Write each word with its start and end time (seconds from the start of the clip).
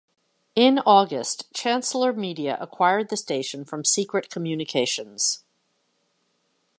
In 0.55 0.79
August, 0.79 1.53
Chancellor 1.53 2.11
Media 2.11 2.57
acquired 2.59 3.09
the 3.09 3.17
station 3.17 3.63
from 3.63 3.85
Secret 3.85 4.31
Communications. 4.31 5.43